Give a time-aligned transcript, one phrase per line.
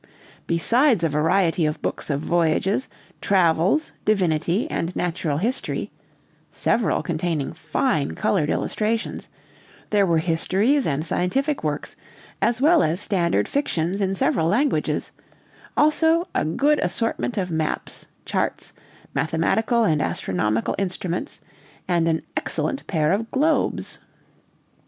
[0.47, 2.87] Besides a variety of books of voyages,
[3.21, 5.91] travels, divinity, and natural history
[6.51, 9.29] (several containing fine colored illustrations),
[9.91, 11.95] there were histories and scientific works,
[12.41, 15.11] as well as standard fictions in several languages;
[15.77, 18.73] also a good assortment of maps, charts,
[19.13, 21.41] mathematical and astronomical instruments,
[21.87, 23.99] and an excellent pair of globes.